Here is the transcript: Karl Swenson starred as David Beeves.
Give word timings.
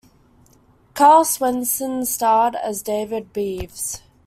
Karl 0.95 1.23
Swenson 1.23 2.07
starred 2.07 2.55
as 2.55 2.81
David 2.81 3.31
Beeves. 3.33 4.01